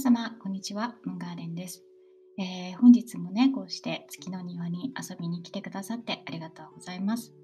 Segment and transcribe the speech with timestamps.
[0.00, 0.94] 様、こんにちは。
[1.04, 1.84] ムンガーデンです、
[2.38, 7.34] えー、本日もね、こうして月の庭に遊びに来てくださってありがとうございます。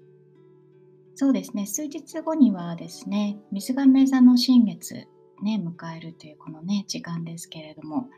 [1.13, 5.07] そうですね、数日後にはですね、水亀座の新月、
[5.43, 8.09] ね、迎えるというこのね、時間ですけれども、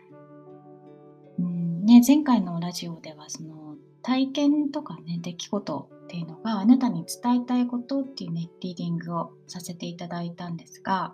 [1.37, 11.13] うんね、前回のラジオでは、その体験とかね、出来事っていうのがあなたに伝えたいことっていうね、リーディングをさせていただいたんですが、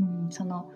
[0.00, 0.72] うん、その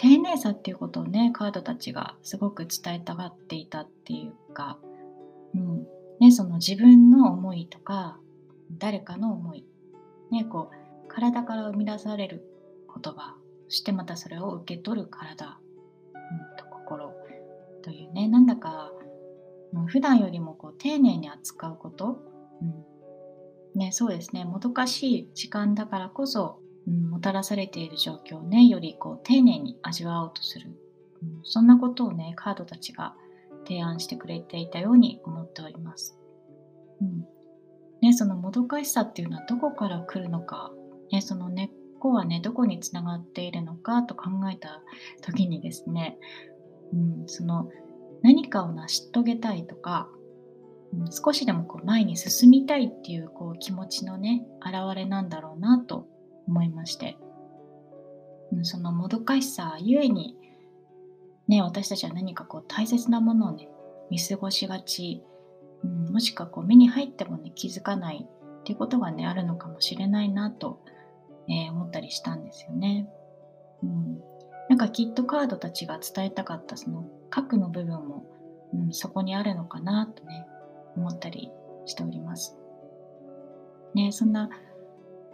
[0.00, 4.78] 丁寧さっていうことをねカードたちがすごく伝えたがっていたっていうか、
[5.54, 5.86] うん。
[6.20, 8.18] ね、その自分の思いとか
[8.78, 9.66] 誰かの思い、
[10.30, 12.44] ね、こう体から生み出される
[12.94, 13.36] 言葉
[13.68, 15.58] そしてまたそれを受け取る体、
[16.14, 17.12] うん、と心
[17.82, 18.26] というね。
[18.26, 18.90] なんだか、
[19.74, 22.22] うん、普段よりもこう丁寧に扱うこと、
[22.62, 23.78] うん。
[23.78, 24.44] ね、そうですね。
[24.46, 26.58] もどかしい時間だからこそ
[26.90, 30.70] うん、もたらされている状況をねよりこう丁寧に味わおうとする、
[31.22, 33.14] うん、そんなことをねカードたちが
[33.66, 36.18] 提案してくれていたように思っております。
[37.00, 37.24] うん。
[38.02, 40.72] ね、そのもどかしさっていうのはどこから来るのか、
[41.12, 44.80] ね、その根っこはねどこにつながっているのかと考えた
[45.20, 46.18] 時にですね、
[46.92, 47.68] うん、その
[48.22, 50.08] 何かを成し遂げたいとか、
[50.94, 56.08] うん、少しでもこう前に進みたいっていうこう気持ちのね表れなんだろうなと
[56.50, 57.16] 思いまして、
[58.52, 60.36] うん、そのもどかしさゆえに、
[61.48, 63.68] ね、私たちは何かこう大切なものをね
[64.10, 65.22] 見過ごしがち、
[65.84, 70.82] うん、もしくはこう目に入ってもね気づかないっていうことがねあるのかもしれないなと、
[71.48, 73.08] えー、思ったりしたんですよね。
[73.82, 74.20] うん、
[74.68, 78.26] なんかきっとカードたちが伝えたかったその核の部分も、
[78.74, 80.46] うん、そこにあるのかなとね
[80.96, 81.50] 思ったり
[81.86, 82.56] しております。
[83.94, 84.50] ね、そんな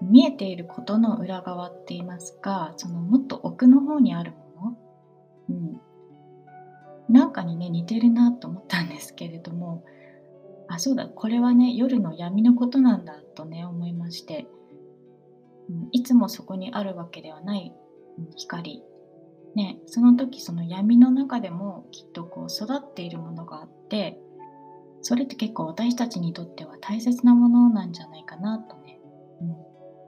[0.02, 4.77] 見えていることの裏側って言いますかそのもっと奥の方にあるも
[5.50, 5.80] の、うん、
[7.12, 9.84] なんかにね似てるなと思ったんですけれども
[10.69, 14.46] あそうだこれはね夜の闇のことなんだとね思いまして、
[15.70, 17.73] うん、いつもそこにあるわけではない
[18.36, 18.83] 光。
[19.55, 24.18] ねその時その闇の中でもきっとこう育っているものがあって
[25.01, 28.98] それって結構私たちにとっては大切なものなんじゃないかなとね、
[29.40, 29.66] うん。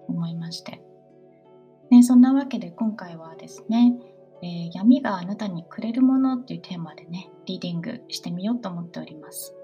[0.09, 0.83] 思いまして。
[1.91, 3.95] ね、そんなわけで今回はですね、
[4.43, 9.55] えー、闇があなたにくれるものっていうテーマでね、リーディングしてみようと思っております。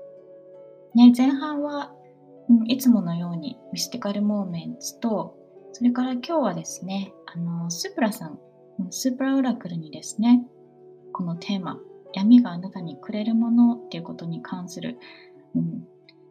[0.95, 1.93] ね、前半は、
[2.49, 5.37] うん、いつものようにミスティカルモーメンツと、
[5.73, 8.39] それから今日はですね、あの、スープラさん、
[8.91, 10.45] スープラオラクルにですね、
[11.13, 11.79] このテーマ、
[12.13, 14.99] 闇があなたにくれるものっていうことに関する、
[15.55, 15.85] うん、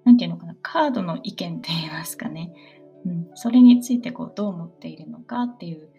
[0.05, 2.53] なていうのかな、カードの意見って言いますかね、
[3.05, 5.89] うん、それについてこうどう思っているのかっていう、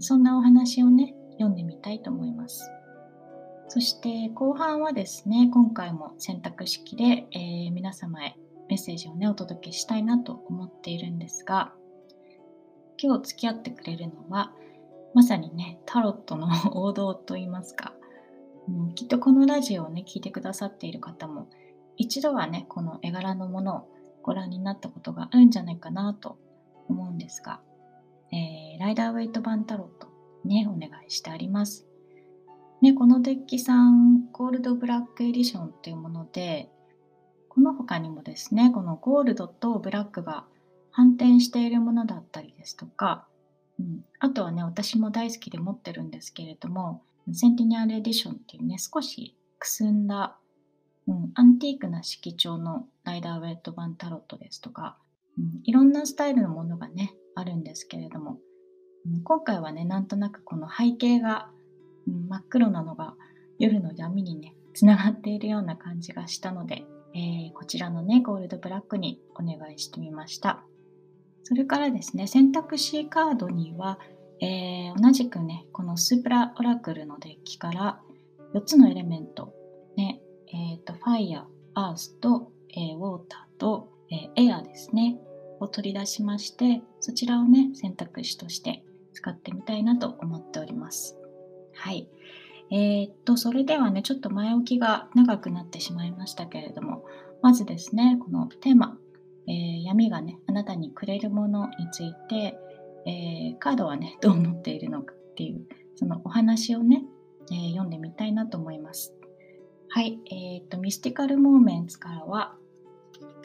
[0.00, 2.70] そんなお話をね、読んでみたいと思います。
[3.68, 8.36] そして後半はですね、今回も選択式で、えー、皆様へ
[8.68, 11.72] メッセージをね、お届けしたいなと思っているんですが、
[12.98, 14.52] 今日付き合ってくれるのは、
[15.12, 17.94] まさにね、タロットの王道といいますか、
[18.68, 21.48] うん、きっとこのラジオをね、聞いてくださっている方も、
[21.96, 23.88] 一度はね、この絵柄のものを
[24.22, 26.38] ご覧になったことがあるんじゃないかなと
[26.88, 27.60] 思うんですが、
[28.32, 30.14] えー、ライダーウェイト版タロット
[30.44, 31.86] ね、お願いしてあります。
[32.82, 36.70] ね、このデッキさん、ゴールドブラックエディションというもので、
[37.48, 40.44] この他にもですね、このゴールドとブラックが
[40.90, 43.26] 反転しているものだったりですとか、
[43.78, 47.02] うん、あとはね、私も大好きで持ってるんですけれども、
[47.32, 50.36] センティニアルエディションっていうね、少しくすんだ、
[51.06, 54.98] うん、アンティークな色調のライダーウェイト版タロットですとか、
[55.38, 58.38] うん、いろんなスタイルのものがね、あるんですけれども、
[59.06, 61.50] うん、今回はね、なんとなくこの背景が、
[62.06, 63.14] 真っ黒なのが
[63.58, 66.84] 夜の闇にね、つながっているような感じがしたので、
[67.14, 70.64] えー、こちらのね、ゴールドブラックにお願いしてみました。
[71.44, 73.98] それからですね、選択肢カードには、
[74.40, 78.00] えー、同じくね、このスープラオラクルのデッキから
[78.54, 79.54] 4つのエレメント、
[79.96, 85.18] ね、えっ、ー、と、ファイア、アースと、え、ウォーターと、えエアですね、
[85.60, 91.18] を取り出しまして、そちらをね、選択肢として使ってみたいなと思っております。
[91.74, 92.08] はい。
[92.70, 97.04] えー、っと、それではね、ちょっと前置きが長くなってしまいましたけれども、
[97.42, 98.98] まずですね、このテーマ、
[99.46, 102.58] えー、闇がね、あなたにくれるものについて、
[103.06, 105.66] えー、カードはね、どう思っているのかっていう、
[105.96, 107.04] そのお話をね、
[107.52, 109.14] え、読んでみたいなと思います。
[109.88, 112.56] はい、えー、っと、ミスティカルモーメンツからは、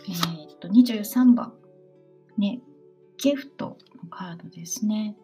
[0.07, 1.54] えー、っと、23番、
[2.38, 2.62] ね、
[3.18, 5.16] ギフトのカードですね。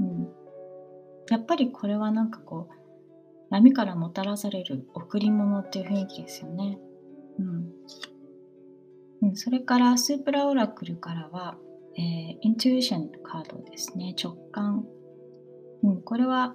[0.00, 0.28] うん。
[1.30, 2.76] やっぱりこれはなんかこう、
[3.50, 6.78] 闇からもたらされる贈り物っていう雰囲気ですよね。
[7.38, 7.72] うん。
[9.22, 11.56] うん、それからスープラオラクルからは、
[11.96, 14.14] えー、イントゥーションカードですね。
[14.22, 14.84] 直感。
[15.82, 16.54] うん、これは、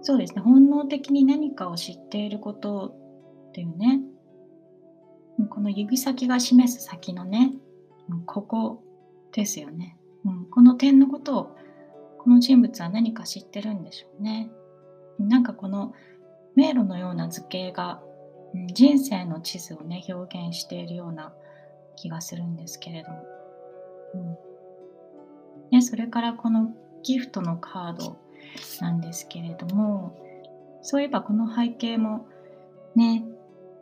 [0.00, 0.40] そうですね。
[0.40, 2.94] 本能的に何かを知っていること
[3.50, 4.00] っていうね。
[5.46, 7.52] この指先が示す先のね、
[8.26, 8.82] ここ
[9.32, 9.96] ですよね。
[10.24, 11.56] うん、この点のことを、
[12.18, 14.50] この人物は何か知ってるんでしょうね。
[15.18, 15.92] なんかこの
[16.56, 18.02] 迷路のような図形が、
[18.54, 21.32] うん、人生の地図をね、表現しているような
[21.96, 23.24] 気がするんですけれども。
[24.14, 24.48] うん
[25.70, 26.70] ね、それからこの
[27.02, 28.18] ギフトのカード
[28.80, 30.16] なんですけれども、
[30.82, 32.26] そういえばこの背景も
[32.94, 33.24] ね、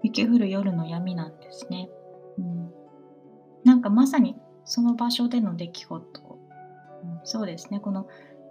[0.07, 1.89] 雪降る夜の闇なんですね。
[2.39, 2.71] うん、
[3.65, 6.39] なんかまさにその場所での出来事、
[7.03, 8.09] うん、そうですね、この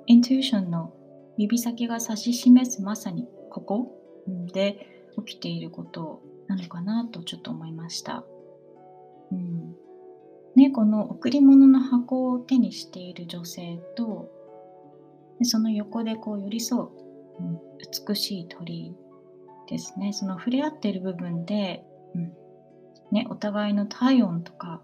[0.08, 0.94] イントゥーションの
[1.38, 4.02] 指先が指し示すまさにここ。
[4.54, 4.88] で
[5.24, 8.24] 起きていることなのかなとちょっと思いました。
[9.32, 9.76] うん。
[10.56, 14.32] ね、この贈り物の箱を手にしている女性と
[15.38, 16.90] でその横でこう寄り添う、
[17.40, 17.60] うん、
[18.08, 18.96] 美しい鳥。
[19.68, 20.14] ですね。
[20.14, 21.84] その触れ合っている部分で、
[22.14, 22.34] うん。
[23.12, 24.82] ね、お互いの体温とか、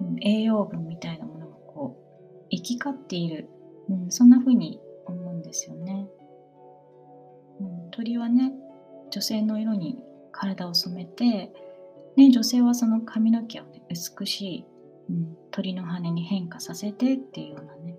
[0.00, 3.48] うん、栄養分みたいなものがこう行き交っている、
[3.88, 6.06] うん、そんな風に思うんですよね、
[7.60, 8.52] うん、鳥はね
[9.10, 9.98] 女性の色に
[10.32, 11.52] 体を染めて、
[12.16, 14.64] ね、女性はその髪の毛をね美しい、
[15.10, 17.98] うん、鳥の羽に変化させてっていうようなね、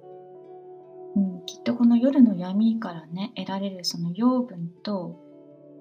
[1.16, 5.20] うん、きっとこの夜の闇からね得られるその養分と、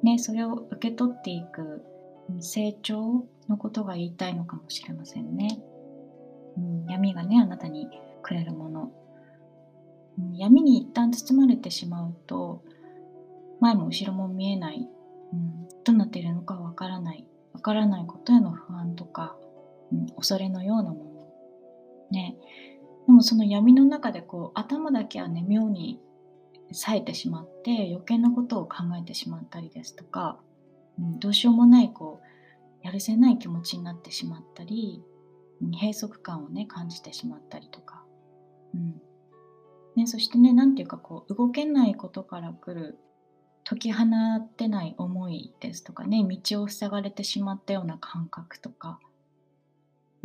[0.02, 1.84] ね、それを受け取っていく
[2.40, 5.60] 成長のことが言いたいのかもしれませんね。
[6.56, 7.88] うん、闇がねあなたに
[8.22, 8.92] くれるもの、
[10.18, 12.62] うん、闇に一旦包まれてしまうと
[13.60, 14.88] 前も後ろも見えない、
[15.32, 17.24] うん、どうなっているのかわからない。
[17.52, 19.36] わからないことへの不安とか、
[19.92, 21.28] うん、恐れのようなもの。
[22.10, 22.36] ね。
[23.06, 26.00] でもその闇の中でこう頭だけはね妙に
[26.72, 30.38] 冴えてしまって余計なことを考えてしまったりですとか、
[30.98, 35.02] うん、どうしようもないこうやるせない気持ちになってしまったり、
[35.60, 38.04] 閉塞感をね感じてしまったりとか、
[38.74, 39.00] うん。
[39.96, 42.98] ね、そしてね何て言うかこう動けないことから来る
[43.64, 44.04] 解き放
[44.36, 49.04] ってない思いですとかね道を塞がれてしまったような感覚とか、う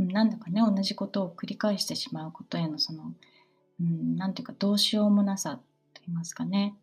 [0.04, 3.14] んなんだかね同じことを繰り返してしまうことへのその、
[3.80, 5.60] うん、ていうかどうしようもなさ
[6.04, 6.76] と言いますかね、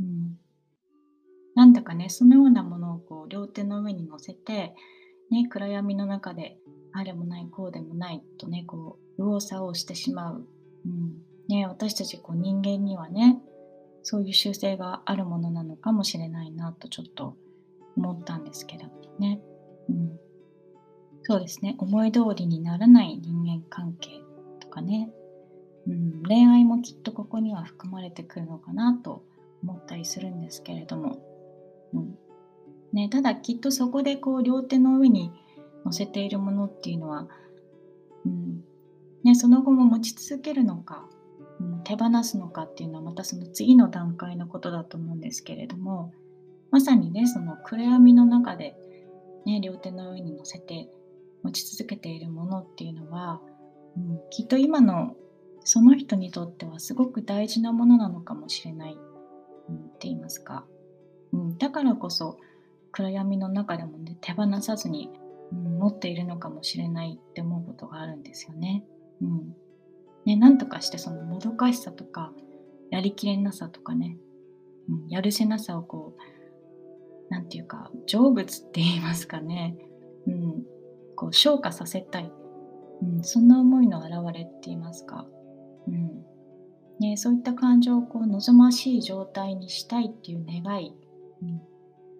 [0.00, 0.38] うん、
[1.54, 4.74] なんだかねそのようなものをこう両手の上に乗せて、
[5.30, 6.56] ね、暗闇の中で
[6.92, 10.46] あれもないこうでもないとねこう右往左往してしまう、
[10.86, 11.18] うん。
[11.48, 13.40] ね、私たちこう人間にはね
[14.02, 17.36] そういう習性があるものなのかもしれないなとちょっと
[17.96, 18.84] 思ったんですけど
[19.18, 19.40] ね。
[19.88, 20.18] うん。
[21.22, 21.74] そうですね。
[21.78, 24.22] 思い通りにならない人間関係
[24.60, 25.10] とかね、
[25.88, 29.24] うん、恋愛もきっとここには含まれてくるのかなと
[29.62, 31.18] 思ったりするんですけれども、
[31.94, 32.18] うん。
[32.92, 35.32] ね、ただきっとそこでこう両手の上に
[35.84, 37.28] 乗せているものっていうのは、
[38.24, 38.64] うん。
[39.24, 41.08] ね、その後も持ち続けるのか、
[41.60, 46.12] うん、手放すのかっていうのはまたその次の段階のことだと思うんですけれども
[46.70, 48.76] まさにねその暗闇の中で、
[49.44, 50.88] ね、両手の上に乗せて
[51.42, 53.40] 持ち続けているものっていうのは、
[53.96, 55.16] うん、きっと今の
[55.64, 58.98] その人にとってはすごく大事なものなのかもしれない、
[59.68, 60.64] うん、って言いますか、
[61.32, 62.38] うん、だからこそ
[62.92, 65.10] 暗闇の中でもね手放さずに、
[65.52, 68.84] うん、持っているのかもしれないって思うことがあるんですよね。
[69.20, 69.54] うん、
[70.24, 72.32] ねなんとかしてそのもどかしさとか
[72.90, 74.16] やりきれなさとかね、
[74.88, 76.22] うん、やるせなさをこう
[77.30, 79.76] 何て言うか成仏って言いますかね、
[80.26, 80.62] うん、
[81.14, 82.32] こう昇華させたい、
[83.02, 85.26] うん、そんな思いの表れって言いますか、
[85.88, 86.24] うん。
[87.00, 90.94] ね、そういった感情をこう望ましい状態にしたいっていう願い、
[91.42, 91.60] うん、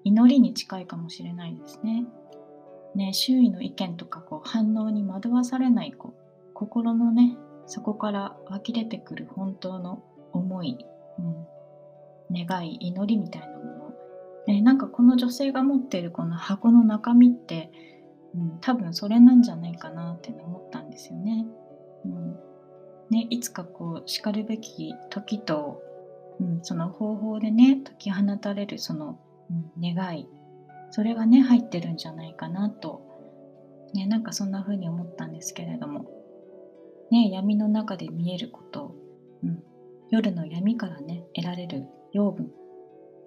[0.04, 2.06] 祈りに近いかもしれないですね。
[2.94, 10.78] ね周囲の意見とかこう反応に惑わされないこう心のねそこから湧き出てくる本当の思い、
[12.30, 13.94] うん、願い祈りみたいなもの、
[14.46, 17.72] ね、なんかこの女性が持ってるこの箱の中身って
[18.34, 21.46] うん、多分それなんじゃないかなって思ったんですよね。
[22.04, 22.36] うん、
[23.10, 25.82] ねいつかこうしかるべき時と、
[26.40, 29.18] うん、その方法でね解き放たれるその、
[29.50, 30.28] うん、願い。
[30.90, 33.02] それがね入ってるんじゃないかなと、
[33.94, 36.10] ね、なんかそんな風に思ったんですけれども、
[37.10, 38.94] ね、闇の中で見えること、
[39.42, 39.62] うん、
[40.10, 42.50] 夜の闇からね得られる養分、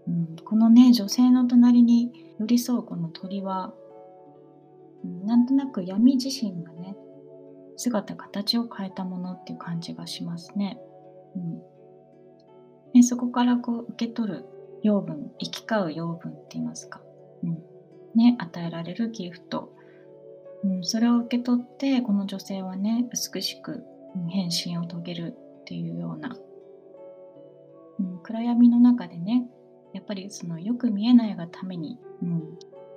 [0.08, 3.74] うん、このね女性の隣に寄り添うこの鳥は、
[5.04, 6.96] うん、なんとなく闇自身がね
[7.82, 10.80] 姿形を変えたものっていう感じがしますね。
[11.36, 11.62] うん。
[12.94, 14.46] ね、そこからこう受け取る
[14.84, 17.02] 養分行き交う養分って言いますか、
[17.44, 17.64] うん。
[18.16, 19.74] ね、与えられるギフト、
[20.64, 23.84] うん、それを受け取ってこの女性はね美しく
[24.30, 26.36] 変身を遂げるっていうような、
[28.00, 29.48] うん、暗闇の中でね
[29.94, 32.30] やっぱりそのよく見えないがために、うん、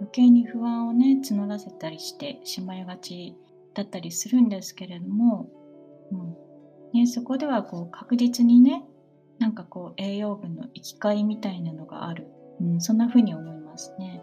[0.01, 3.37] 余計に不安をね募らせたりしてしまいがち
[3.75, 5.49] だったりするんですけれども、
[6.13, 6.45] うん。
[6.95, 8.85] ね、そこではこう確実にね
[9.41, 12.29] なんかこう栄養分の行き交いみたいなのがある、
[12.61, 14.23] うん、そんな風に思いますね、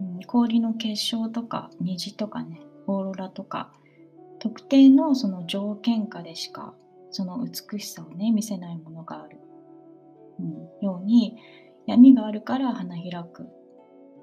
[0.00, 3.72] うん、氷の結晶とか虹とかねオーロラとか
[4.38, 6.74] 特定のその条件下でしか
[7.10, 9.38] その美しさをね見せないものがある、
[10.38, 11.36] うん、ように
[11.86, 13.48] 闇があるから花開く、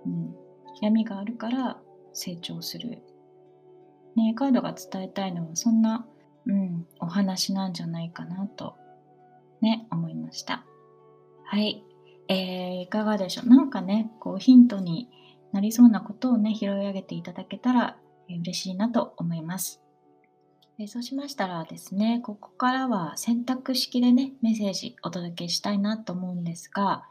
[0.06, 0.34] うん、
[0.82, 1.82] 闇があるから
[2.14, 3.02] 成長する、
[4.16, 6.06] ね、カードが伝えたいのはそんな、
[6.46, 8.76] うん、お話なんじゃないかなと
[9.62, 10.66] ね、思いました。
[11.46, 11.84] はい。
[12.28, 13.50] えー、いかがでしょう？
[13.50, 15.10] なんかね、こうヒントに
[15.52, 17.98] なりそうなことをね、拾い上げていただけたら、
[18.30, 19.82] 嬉しいなと思います。
[20.80, 27.04] え、そうしましたらですね、ここからは選択式でね、メッセージお届けしたいなと思うんですが、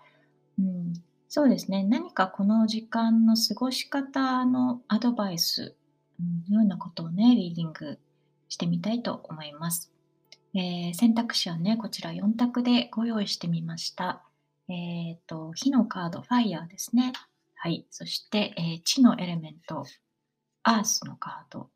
[0.59, 0.94] うん、
[1.28, 5.76] そうですね、何かこの時間の過ごし方のアドバイス
[6.49, 7.99] ようなことをね、リーディング
[8.49, 9.92] してみたいと思います。
[10.54, 14.23] えー、選択肢はね、こちら4択でご用意してみました。
[14.69, 17.12] えっ、ー、と、火のカード、ファイヤーですね。
[17.54, 17.87] はい。
[17.90, 19.85] そして、えー、地のエレメント、
[20.62, 21.71] アースのカード。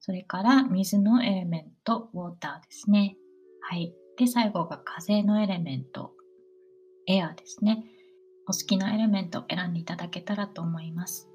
[0.00, 3.16] それから水のエレメント、ウォーターですね。
[3.62, 3.94] はい。
[4.16, 6.12] で、最後が風のエレメント、
[7.06, 7.84] エアーですね。
[8.46, 11.27] お好きなエレメントを選んでいただけたらと思います。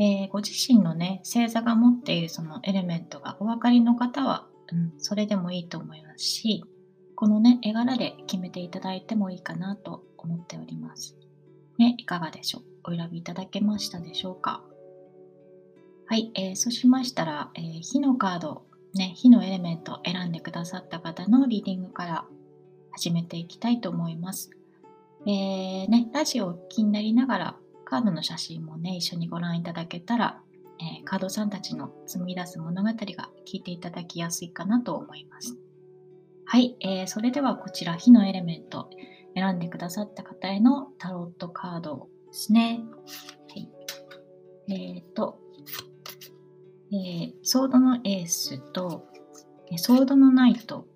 [0.00, 6.64] えー、ご自身のね、星座が持っているそのエレメントがお分かりの方はうん、それでもいいと思いますし、
[7.16, 11.16] このね、絵柄で決めていただいてもいいかなと思っております。
[11.76, 12.62] ね、いかがでしょう？
[12.84, 14.62] お選びいただけましたでしょうか？
[16.06, 18.62] はい、えー、そうしましたら、えー、火のカード、
[18.94, 22.24] ね、火のエレメントを選んでくださった方のリーディングから
[22.92, 24.50] 始めていきたいと思います。
[25.26, 27.56] えー、ね、ラジオを気になりながら
[27.90, 30.40] カードの写真もね、一緒にご覧いただけたら
[30.80, 32.94] えー、カードさんたちの紡ぎ出す物語が
[33.46, 35.56] 聞いていただきやすいかなと思います。
[36.46, 38.88] はい、えー、それではこちら火のエレメント
[39.34, 42.80] 選んでくださった方へのタロットカードですね。
[43.50, 43.68] はい、
[44.68, 45.38] えっ、ー、と、
[46.92, 49.06] えー、ソードのエースと、
[49.76, 50.86] ソードのナイト、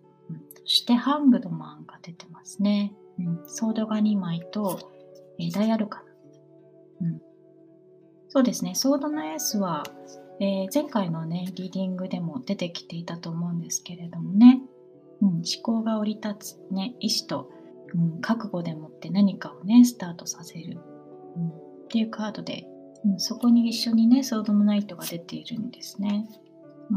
[0.60, 2.94] そしてハングドマンが出てますね。
[3.18, 4.80] うん、ソードが2枚と、
[5.38, 6.13] えー、ダイアルカナ。
[7.04, 7.20] うん。
[8.28, 9.84] そうですね、ソードのエースは、
[10.40, 14.60] えー、前回のね、リーディングでも出てきていたと思うんですけれどもね、
[15.22, 17.50] うん、思考が降り立つ、ね、意志と、
[17.94, 20.80] うん、覚悟でもって何かをね、スタートさせる、
[21.36, 21.52] うん、っ
[21.88, 22.66] ていうカードで、
[23.04, 26.26] うん、そこに一緒にね、ソードのナイトが出ているんですね。
[26.90, 26.96] う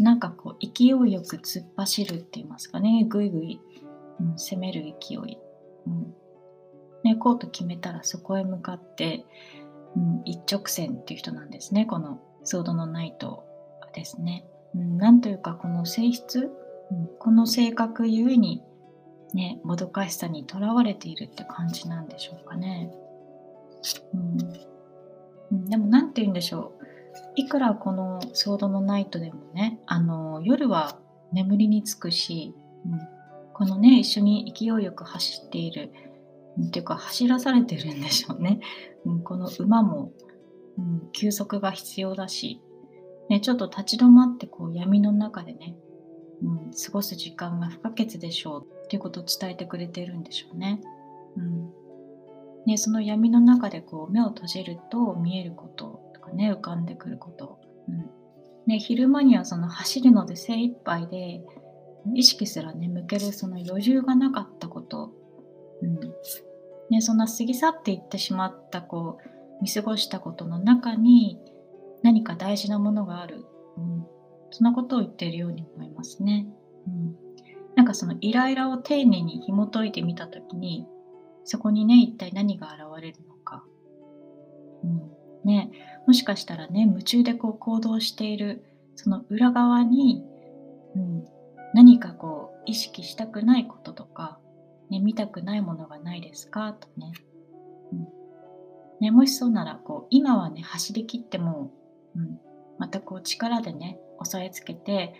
[0.00, 3.60] ん、なんかこう、勢いよく突っ走るって言いますかね、ぐいぐい、
[4.18, 5.38] うん、攻める勢い。
[5.86, 6.14] うん。
[7.04, 9.24] ね、こうと決めたらそこへ向かって、
[9.96, 11.86] うん、一直線っていう人なんですね。
[11.86, 13.44] このソードのナイト
[13.92, 16.50] ですね、うん、なんというかこの性質、
[16.90, 18.62] うん、この性格ゆえに
[19.34, 22.92] ねもどかしさにとらわれているって感じなんでしょうかね、
[24.14, 24.38] うん。
[25.52, 26.84] うん、でも何て言うんでしょう。
[27.34, 30.98] いくらこのソードのナイトでもねあの夜は
[31.32, 32.54] 眠りにつくし、
[32.86, 33.00] うん、
[33.52, 35.92] このね一緒に勢いよく走っている
[36.68, 38.60] っていうか走らされてるんでしょうね。
[39.06, 40.12] うん、この馬も、
[40.78, 42.60] うん、休息が必要だし、
[43.28, 45.76] ね、ちょっと立ち止まってこう闇の中でね、
[46.42, 48.80] うん、過ごす時間が不可欠でしょう。
[48.84, 50.80] っていうことを伝えてくれてるんでしょうね。
[51.36, 51.70] うん。
[52.66, 58.10] ね、その闇の中でこう目を閉じると見えることとかね浮かんでくること、うん。
[58.66, 61.44] ね、昼間にはその走るので精一杯で
[62.16, 65.12] 意識すらね向けるその余裕がなかったこと、
[65.82, 66.00] うん。
[66.90, 71.38] ね、そんな過ぎ去っていってしまったこう見過ごしたことの中に
[72.02, 73.44] 何か大事なものがある、
[73.76, 74.06] うん、
[74.50, 76.46] そんなことを言っているように思いますね。
[76.86, 77.16] うん、
[77.76, 80.86] なんかそのイライラを丁寧に紐解いてみた時に
[81.44, 83.64] そこにね一体何が現れるのか、
[84.82, 85.10] うん。
[85.44, 85.70] ね、
[86.06, 88.64] もしかしたらね夢中でこう行動している
[88.96, 90.24] その裏側に、
[90.96, 91.24] うん、
[91.72, 94.39] 何かこう意識したくないこととか
[94.90, 96.72] ね、見たくないものがないですか？
[96.72, 97.12] とね。
[97.92, 98.08] うん。
[99.00, 101.72] ね、もしそうならこう今はね走りきっても、
[102.14, 102.38] うん、
[102.78, 105.14] またこう力でね押さえつけて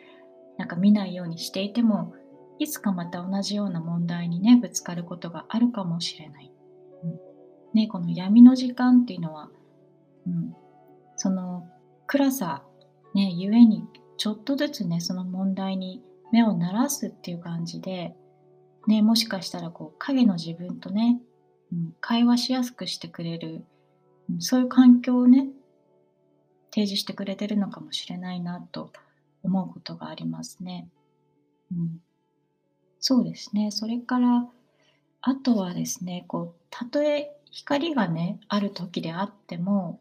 [0.59, 2.12] なんか見ないようにしていても
[2.59, 6.53] いつかまた同じような問題にねぶつかることがあるかもしれない。
[7.05, 7.19] うん、
[7.73, 9.49] ね、この闇の時間っていうのは、
[10.27, 10.55] うん、
[11.17, 11.67] その
[12.07, 12.65] 暗さ、
[13.15, 13.85] ね、ゆえに
[14.19, 18.15] ちょっとずつねその問題に目を慣らすっていう感じで、
[18.87, 21.21] ね、もしかしたらこう影の自分とね、
[21.73, 23.65] うん、会話しやすくしてくれる、
[24.31, 25.49] うん、そういう環境をね
[26.71, 28.93] 提示してくれてるのかもしれないなと
[29.43, 30.89] 思うことがありますね。
[31.73, 32.01] うん、
[33.01, 33.71] そうですね。
[33.71, 34.49] それから、
[35.23, 40.01] あとはですね、こう、たとえ光がね、ある時であっても、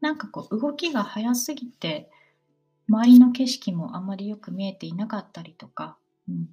[0.00, 2.10] なんかこう、動きが速すぎて、
[2.88, 5.96] 周りの景色もあまりよく見えていなかったりとか、
[6.28, 6.48] うん、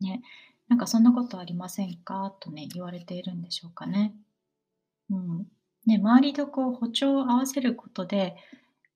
[0.00, 0.22] ね、
[0.68, 2.34] なんかそんなことありませんか？
[2.40, 4.14] とね、言われているんでしょうかね。
[5.10, 5.46] うん。
[5.86, 8.36] ね、周りとこう、歩調を合わせることで、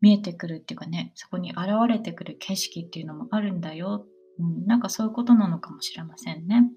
[0.00, 4.06] 見えてくるっていうかね、そこに現れてくる景色っていうのもあるんだよ。
[4.38, 6.70] うん、なんかそういうことなのかもしれませんね。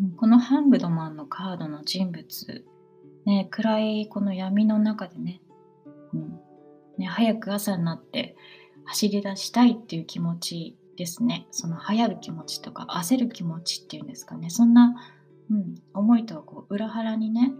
[0.00, 2.64] うん、このハングドマンのカードの人物、
[3.26, 5.40] ね、暗いこの闇の中でね、
[6.12, 6.40] うん
[6.98, 8.36] ね、早く朝になって
[8.84, 11.46] 走り出したいっていう気持ちですね。
[11.52, 14.50] その流行る気持ちとか焦る気持ちっていうんですかね。
[14.50, 14.96] そんな、
[15.48, 17.52] うん、思いとはこう裏腹にね、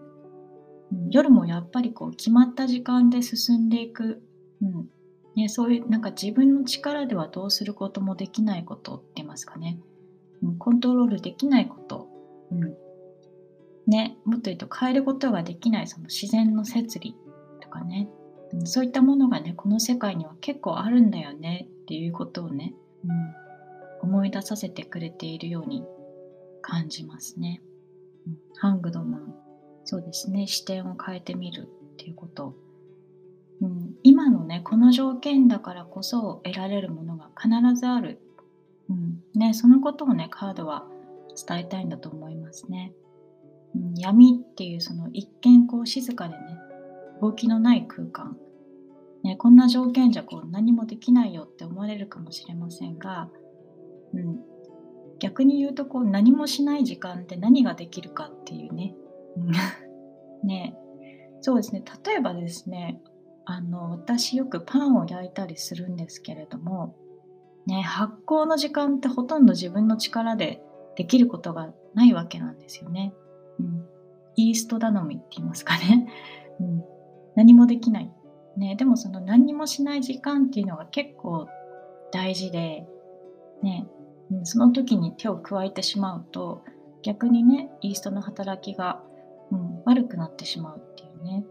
[0.92, 4.23] うん、夜もやっぱりこう決まった時間で進んでいく。
[4.61, 4.88] うん。
[5.37, 9.78] ね、そういうなんか自分の力ではどうすることもできないことって言いますかね、
[10.42, 12.09] うん、コントロールできないこと、
[12.50, 12.75] うん。
[13.87, 17.14] ね、もっと言うと変えることができないその自然の摂理
[17.61, 18.09] とかね、
[18.64, 23.34] そういったものがねこの世界には結構あるんだよねっていうことをね、うん、
[24.02, 25.84] 思い出させてくれているように
[26.62, 27.62] 感じますね。
[28.26, 29.34] うん、ハングドマン。
[29.84, 30.46] そうですね。
[30.46, 32.54] 視点を変えてみるっていうこと。
[33.60, 38.20] うん、今のねこの条件だからこそ得られるものが必ずある、
[38.88, 39.22] うん。
[39.34, 40.87] ね、そのことをねカードは
[41.46, 42.92] 伝えたいんだと思いますね、
[43.74, 46.40] うん、闇っていうその一見こう静かでね
[47.20, 48.37] 動きのない空間、
[49.28, 53.28] ね、こんな条件じゃこう何もできないよって思われるかもしれませんが、
[54.14, 54.38] うん、
[55.18, 58.94] 逆に言うとこう何もしない時間って何ができるかっていうね。
[60.44, 60.78] ね。
[61.42, 61.84] そうですね。
[62.06, 63.02] 例えばですね
[63.44, 66.96] あの私よくパンを焼いたりするんですけれども、
[67.66, 70.62] ね、発酵の時間ってほとんど自分の力で
[70.96, 73.12] できることがないわけなんですよね。
[73.60, 73.86] うん、
[74.36, 76.08] イースト頼みって言いますかね。
[76.60, 76.82] うん、
[77.36, 78.10] 何もできない。
[78.59, 81.49] ね、でもその何にもしない時間っていうのが結構
[82.12, 82.87] 大事で、
[83.62, 83.87] ね、
[84.42, 86.64] その時に手を加えてしまうと
[87.03, 89.01] 逆にねイーストの働きが、
[89.53, 91.44] うん、悪くなってしまうっていうね。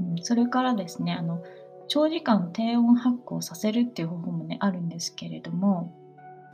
[0.00, 1.42] うんそれからですねあの
[1.88, 5.92] 長時間低温発酵させるっていう方法もねあるんですけれども、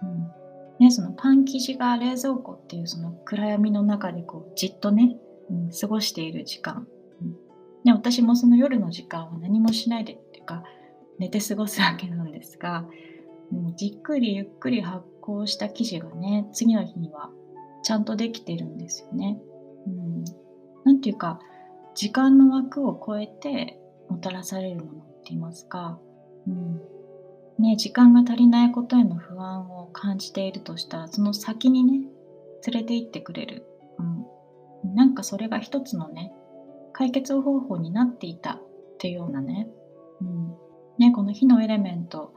[0.03, 0.31] うん
[0.81, 5.17] ね、そのパン生地が冷蔵庫っていうその暗闇の中でこうじっとね、
[5.51, 6.87] うん、過ごしている時間、
[7.85, 10.65] うんね、私もその夜の時間は何もしないでっていうか
[11.19, 12.85] 寝て過ごすわけなんですが、
[13.53, 17.31] うん、じっくりゆっくり発酵した生地がね次の日には
[17.83, 19.39] ちゃんとできてるんですよね。
[19.87, 20.25] うん、
[20.85, 21.39] なんていうか
[21.95, 25.99] 時間の枠を超えてもたらされるものって言いますか、
[26.47, 26.81] うん
[27.59, 32.07] ね、時間が足りないことへの不安を感じているとしたらその先にね
[32.67, 33.67] 連れて行ってくれる、
[34.85, 36.33] うん、なんかそれが一つのね
[36.97, 38.63] 解決方法になっていたっ
[38.99, 39.69] ていうようなね,、
[40.23, 40.49] うん。
[40.99, 42.33] ねこの火のエレメント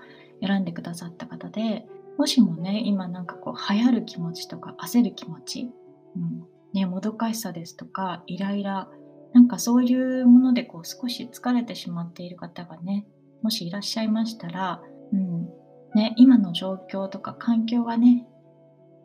[0.46, 1.86] 選んでくださった方で
[2.18, 5.72] もしもね今なんかこう流行る気持ちとか焦る気持ち、
[6.16, 6.46] うん。
[6.74, 8.90] ね、もどかしさですとかイライラ
[9.34, 13.06] なんかそういうものでこう少し疲れてしまっている方がね、
[13.42, 14.82] もしいらっしゃいましたら、
[15.14, 15.46] うん、
[15.94, 18.28] ね、今の状況とか環境がね、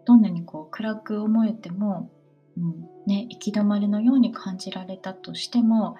[0.07, 2.11] どんなにこう暗く思えても、
[2.57, 5.97] うんね、行き止まりのように感じられたとしても、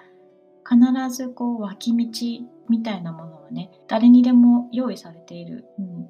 [0.67, 5.65] 必ずこう脇道みたいなものはね、誰にでも用意されている。
[5.77, 6.09] うん、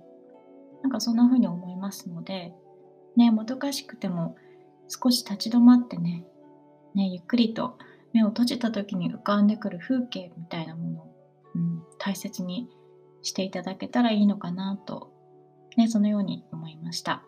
[0.82, 2.54] なんかそんな風に思いますので、
[3.18, 4.36] ね、もどかしくても
[4.88, 6.26] 少し立ち止まってね、
[6.94, 7.78] ね、ゆっくりと
[8.14, 11.16] 目を閉じた時に浮かんでくる風景みたいなものを、
[11.56, 12.70] うん、大切に
[13.22, 15.12] していただけたらいいのかなと、
[15.76, 17.24] ね、そのように思いました。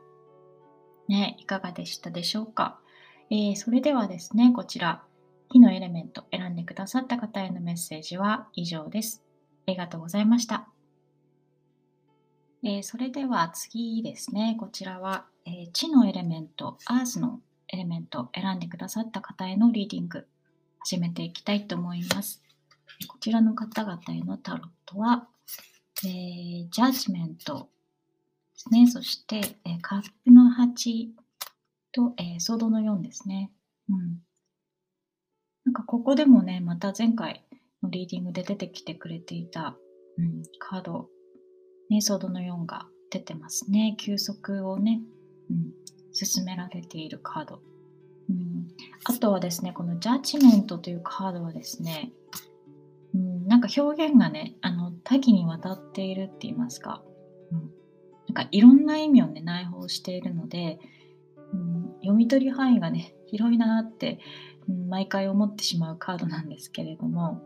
[1.10, 2.80] ね、いかがでしたでしょうか、
[3.30, 5.04] えー、それではですね、こちら、
[5.50, 9.24] 火のエレメント選んでくださった方へのメッセージは以上です。
[9.68, 10.68] ありがとうございました。
[12.64, 20.26] えー、それでは次ですね、こちらは、えー、地のエレメント、アースのエレメント選んでくださった方へのリーディング
[20.80, 22.42] 始めていきたいと思います。
[23.08, 25.28] こちらの方々へのタロットは、
[26.06, 27.70] えー、ジャッジメント
[28.54, 28.88] ですね。
[28.88, 31.10] そして、えー、カップの8
[31.98, 33.52] と、えー、ソードの4ですね。
[33.90, 34.20] うん。
[35.66, 37.44] なんかここでもね、また前回
[37.82, 39.76] のリーディングで出てきてくれていた、
[40.18, 41.10] うん、カード、
[41.90, 43.96] ね、ソードの4が出てますね。
[43.98, 45.02] 休息をね、
[45.50, 45.72] うん、
[46.14, 47.62] 進められているカード。
[48.30, 48.68] うん、
[49.06, 52.12] あとはですね、このジャッジメントというカードはですね、
[53.16, 57.02] うん、なんか表現がね、あの多岐にわたっているって言いますか、
[57.52, 57.60] うん、
[58.28, 60.78] なんかいろんな意味をね、内包しているので、
[62.08, 64.20] 読み取り範囲がね、広いなって、
[64.90, 67.46] 毎回思ってしまうカードなんですけれども、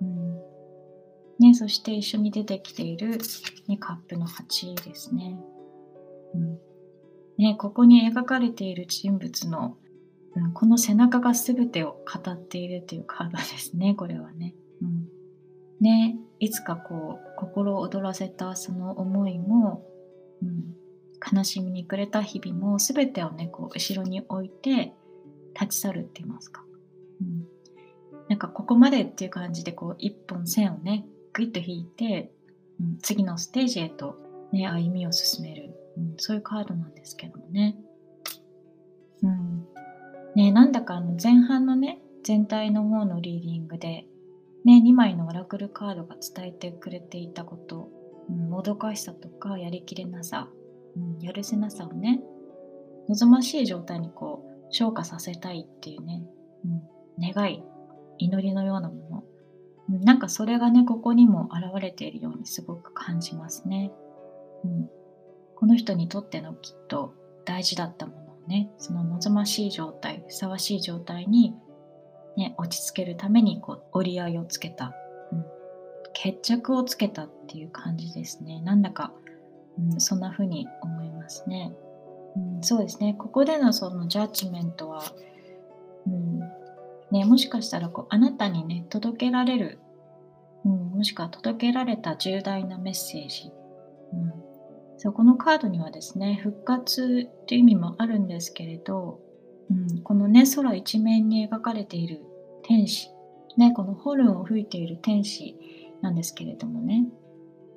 [0.00, 0.40] うん。
[1.38, 3.18] ね、そして一緒に出てきている、
[3.68, 5.38] ね、カップの8ですね。
[6.34, 6.58] うん。
[7.38, 9.76] ね、ここに描かれている人物の、
[10.36, 14.54] うん、この背中が全てを語っているというカードですね、これはね。
[14.82, 15.08] うん、
[15.80, 19.86] ね、いつかこう、心を躍らせたその思いも、
[20.42, 20.74] うん、
[21.20, 24.94] 悲しみに暮れた日々も全てをね、こう、後ろに置いて
[25.58, 26.64] 立ち去るって言いますか。
[27.20, 27.46] うん、
[28.28, 31.04] なんかここまでっていう感じでこう一本線をね
[31.34, 32.32] グイッと引いて、
[32.80, 34.16] うん、次のステージへと、
[34.52, 37.76] ね、歩みを進めるうん、そういうカードなんですけどもね。
[39.22, 39.66] うん。
[40.34, 44.06] ねなんだかあの前半のね、全体の方のリーディングで、
[44.64, 47.88] ね、2枚のオラクルカードが伝えてくれていたこと、
[48.28, 50.48] うん、もどかしさとかやりきれなさ、
[50.96, 52.20] うん、やるせなさをね、
[53.08, 56.22] 望ましい状態にこう、昇華させたいっていうね、
[56.64, 57.62] うん、願い、
[58.18, 59.24] 祈りのようなもの、
[59.90, 63.92] うん、なんかそれがね、ここにも現れているようにすごく感じますね。
[64.64, 64.90] うん。
[65.60, 71.54] この人にとってのきっと大事だったものをねその望ましい状態ふさわしい状態に、
[72.34, 74.94] ね、落ち着けるためにこう折り合いをつけた、
[75.32, 75.44] うん、
[76.14, 78.62] 決着をつけたっていう感じですね。
[78.62, 79.12] なんだか、
[79.92, 81.72] うん、そんな風に思いますね、
[82.36, 83.14] うん、そうですね。
[83.18, 85.02] ここでのそのジャッジメントは、
[86.06, 86.38] うん
[87.10, 89.78] ね、もしかしたらこうあなたにね届けられる、
[90.64, 93.50] うん、もしくは届けられた重大なメッセージ、
[94.12, 94.50] うん
[95.02, 99.18] そうこのカードにはですね復活という意味もあるんですけれど、
[99.70, 102.20] うん、このね空一面に描かれている
[102.64, 103.08] 天使、
[103.56, 105.56] ね、このホルンを吹いている天使
[106.02, 107.06] なんですけれどもね,、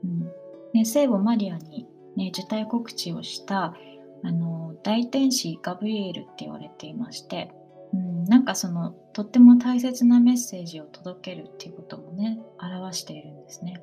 [0.03, 0.29] うん
[0.73, 3.75] ね聖母マリアに、ね、受胎告知をした
[4.23, 7.51] あの大天使ガブリエルって言われていまして、
[7.93, 13.81] うん、なんかそのとっても大切なメッセージを届けるっていうこともね表しているんですね。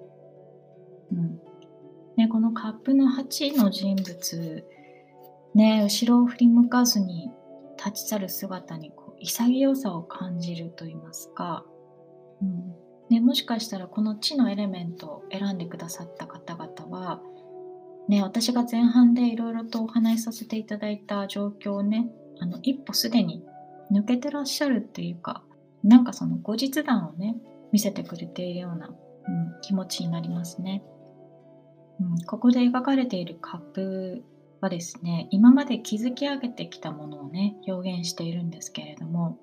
[1.12, 1.40] うん
[2.16, 4.64] ね、このカップの8の人物、
[5.54, 7.30] ね、後ろを振り向かずに
[7.78, 11.64] 立ち去る姿にこう潔さを感じると言いますか、
[12.42, 12.74] うん
[13.10, 17.20] ね、もしかしたらこの地のエレメントを選んでくださった方々は、
[18.08, 22.10] ね、私が前半でいろいろとお話しさせていただいた状況をね
[22.40, 23.44] あの一歩すでに
[23.92, 25.42] 抜けてらっしゃるっていうか
[25.84, 27.36] なんかその後日談をね
[27.72, 28.94] 見せてくれているような、うん、
[29.62, 30.82] 気持ちになりますね。
[32.00, 34.24] うん、ここで描かれているカップ
[34.60, 39.38] はですね今まで築き上げてきたものをね表現しているんですけれども、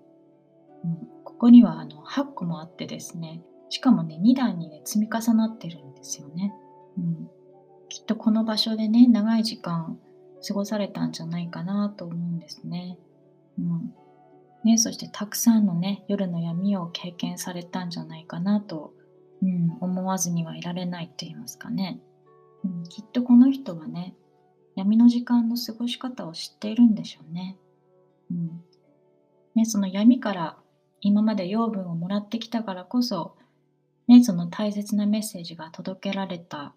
[0.84, 6.54] うん、ここにはあの8個もあってですねしかもね2段にね積み重なってるんですよね、
[6.98, 7.30] うん、
[7.90, 10.00] きっとこの場所でね長い時間
[10.46, 12.98] 過ごされたんじゃないかなと思うんですね,、
[13.58, 13.94] うん
[14.64, 18.94] ねそしてたくさんのね夜の闇を経験されたんじゃないかなと、
[19.42, 22.00] うん、思わずにはいられないと言いますかね、
[22.64, 24.16] うん、きっとこの人はね、
[24.78, 27.58] 闇の時間の過ごし方を知っているんでしょうね。
[28.30, 28.62] うん。
[29.56, 30.58] ね、その闇から
[31.02, 33.36] 今まで養分をもらってきたからこそ、
[34.08, 36.76] ね、その大切なメッセージが届けられた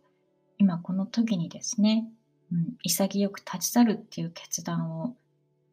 [0.61, 2.07] 今この時にですね、
[2.53, 5.16] うん、潔く立ち去るっていう決断を、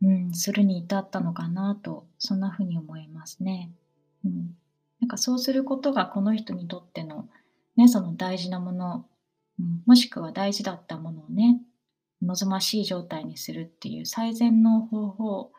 [0.02, 3.70] うん、するに至ったのかなとそんなふうに思いますね。
[4.26, 4.56] うん、
[5.02, 7.28] なんかそうすることがこの人にとっての,、
[7.76, 9.06] ね、その大事なもの
[9.60, 11.60] うん、もしくは大事だったものをね、
[12.22, 15.52] 望ましい状態にするっていう最善の方法、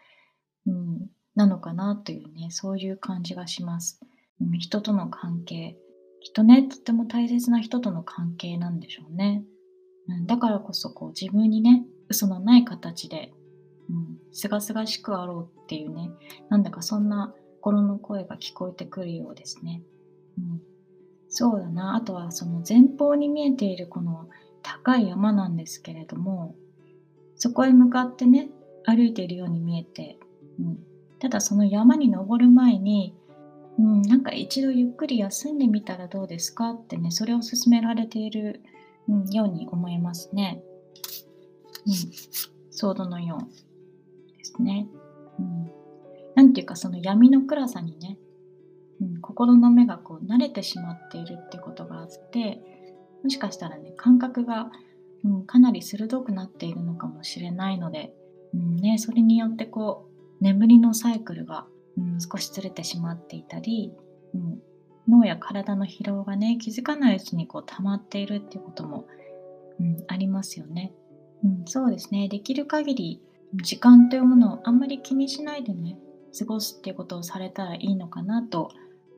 [0.66, 4.00] うん、なのかなというね、そういう感じがします。
[4.40, 5.76] うん、人との関係。
[6.20, 9.44] きっとね、とっても大切な人との関係なんでしょうね。
[10.08, 13.32] うん、だからこそこう自分にね、嘘のない形で、
[13.90, 16.10] うん、すがすがしくあろうっていうね、
[16.48, 19.82] なんだかそんな心の声が聞こえてくるようですね。
[20.38, 20.62] うん
[21.28, 21.94] そうだな。
[21.94, 24.28] あとはその前方に見えているこの
[24.62, 26.56] 高い山なんですけれども、
[27.36, 28.50] そこへ向かってね、
[28.84, 30.18] 歩いているように見えて、
[30.58, 30.78] うん、
[31.20, 33.14] ただその山に登る前に、
[33.78, 38.62] うん、なんか一度ゆっくり休んでみたらどうですかってねそれを勧められている、
[39.08, 40.62] うん、ように思いますね。
[41.86, 41.94] うん、
[42.70, 43.38] ソードの4
[44.36, 44.88] ですね。
[45.38, 45.70] うん、
[46.34, 48.18] なんていうかその闇の暗さにね、
[49.00, 52.60] うん、心の目がこう慣れてしまっているってことがあって
[53.22, 54.72] もしかしたらね感覚が、
[55.24, 58.12] うん、かなり鋭くなっているのかもしれないので、
[58.54, 60.08] うんね、それによってこ
[60.40, 61.66] う眠りのサイクルが、
[61.98, 63.92] うん、少しずれてしまっていたり、
[64.34, 64.60] うん、
[65.08, 69.06] 脳や体の疲労がね気づかないうちにこう溜まっているっていうことも、
[69.80, 70.92] うん、ありますよね。
[71.44, 73.22] うん、そうですねできる限り
[73.54, 75.98] 時間というものをあんまり気にしないでね
[76.36, 78.70] 過ごすっていうことをされたらいいのかなと、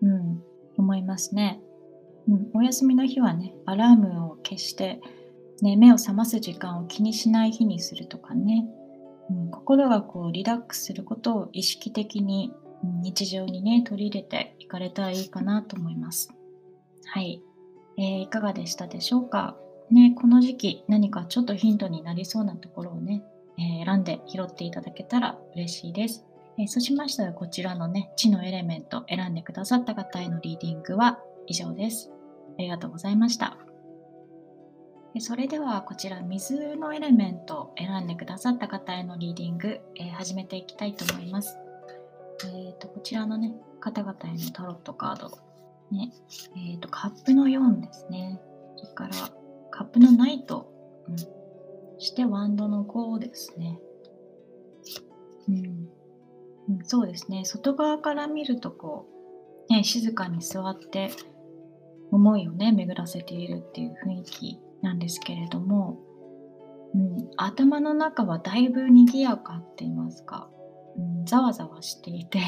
[0.03, 0.43] うん、
[0.77, 1.61] 思いますね。
[2.29, 5.01] うん、お休みの日はねアラームを消して、
[5.63, 8.67] ね、目を覚ます時間を気にしない日にするとかね、
[9.31, 16.33] うん、心がこうリラックスすることを意識的に、日常にね取り入れていかれたらいいかなと思います。
[17.07, 17.43] はい、
[17.99, 19.57] えー、いかがでしたでしょうか？
[19.91, 23.25] ね、この時期何かちょっとヒントになりそうなところをね、
[23.59, 26.25] えー、選んで拾っていただけたら嬉しいです。
[26.59, 32.11] えー、そうしましたらこちらのね、地のエレメント選んでくださった方へのリーディングは以上です。
[32.59, 33.57] ありがとうございました。
[35.19, 41.59] それではこちら水のエレメントを選んでくださった方へのリーディング、えー、始めていきたいと思います。
[42.49, 45.29] えーと、こちらのね方々へのタロットカード、
[45.91, 46.13] ね
[46.57, 48.41] えーと、カップの4ですね。
[48.77, 49.11] それから
[49.71, 50.73] カップのナイト、
[51.09, 51.17] うん、
[51.99, 53.79] してワンドの5ですね。
[55.49, 55.89] うん、
[56.77, 57.45] うん、そうですね。
[57.45, 59.07] 外側から見るとこ
[59.69, 61.11] う、ね、静かに座って
[62.11, 65.99] 思いをね巡らせているっていう雰囲気なんですけれども、
[66.95, 70.49] うん、頭の中はだいぶ賑やかって言いますか、
[70.97, 72.41] うん、ざわざわしていて、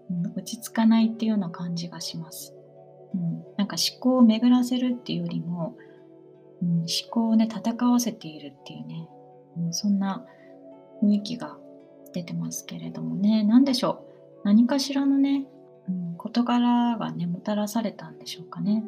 [0.36, 2.54] 落ち着かないっていうような感じがします、
[3.14, 5.76] うん、なんか思考を巡らせるっていうよりも、
[6.62, 9.08] うん、思考をね戦わせているっていうね、
[9.56, 10.26] うん、そんな
[11.02, 11.56] 雰囲気が
[12.12, 13.44] 出てますけれどもね。
[13.44, 14.04] 何でしょ
[14.42, 14.46] う？
[14.46, 15.46] 何かしらのね
[15.88, 18.84] うん、事柄がねもたらされたんでしょうかね。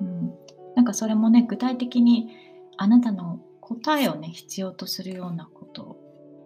[0.00, 0.34] うん、
[0.76, 2.28] なんかそれもね具体的に
[2.76, 5.96] あなたの答えをね必要とするようなこと、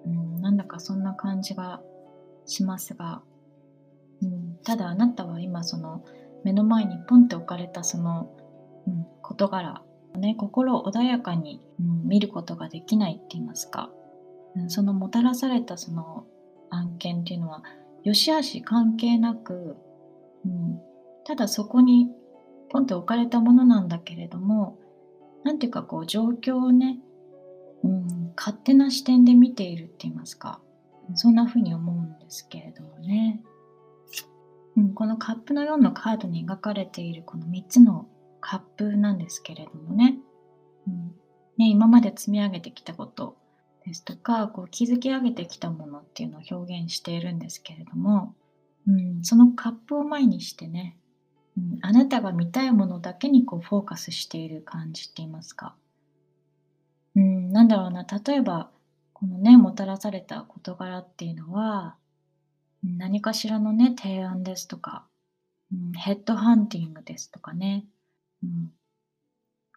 [0.09, 1.81] うん、なんだかそんな感じが
[2.47, 3.23] しますが、
[4.23, 6.05] うん、ただあなたは今その
[6.45, 8.31] 目の前にポンって置かれたその、
[8.87, 9.83] うん、事柄
[10.17, 13.91] ね心を穏やかに、うん、見ることができないって言いますか、
[14.57, 16.27] うん、そのもたらされたその
[16.71, 17.63] 案件っていうのは
[18.05, 19.77] 良し悪し関係なく
[20.45, 20.81] うん、
[21.25, 22.09] ただそこに
[22.71, 24.79] ポンって置かれたものなんだけれども
[25.45, 26.99] 何ていうかこう状況をね、
[27.85, 30.61] うん、勝手な視点で見ているって言いますか。
[31.15, 33.41] そんな風に思うんですけれどもね、
[34.77, 38.07] うん、このカップの4のカードに描かれているこの3つの
[38.41, 40.19] カップなんですけれどもね,、
[40.87, 41.07] うん、
[41.57, 43.37] ね今まで積み上げてきたこと
[43.85, 48.35] ですとかこう築き上げてきたものっていうのを表現しているんですけれども、
[48.87, 50.97] うん、そのカップを前にしてね、
[51.57, 55.88] うん、あなたが見たいものだけにこうフォーカスしている感じって言いますか、うん、
[57.53, 58.71] なんだろうな例えば
[59.13, 61.97] このねもたらされた事柄っていうのは
[62.85, 65.07] 何かしらのね提案ですとか、
[65.73, 67.85] うん、ヘッドハンティングですとかね、
[68.43, 68.73] うん、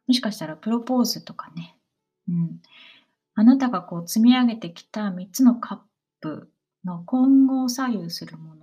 [0.08, 1.76] もしかしたらプロポーズとかね、
[2.30, 2.62] うん、
[3.36, 5.80] あなたがこう積み上げてきた3つのカッ
[6.22, 6.52] プ
[6.86, 8.62] の今後を左右するもの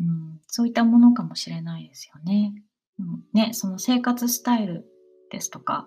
[0.00, 2.54] うん、そういったものかもしれないですよね。
[2.98, 4.86] うん、ね、その生活スタイル
[5.30, 5.86] ですとか、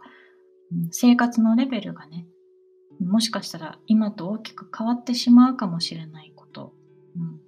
[0.91, 2.26] 生活のレベルがね、
[2.99, 6.73] もしかしたら今と大きく変わってしまうかもしれないこと、
[7.15, 7.39] うん。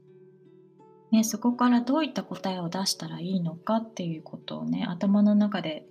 [1.12, 5.88] ね、そこからどういった答えを出したらいいのかっていうことをね頭の中で、